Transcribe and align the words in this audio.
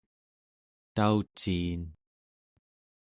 tauciin 0.95 1.81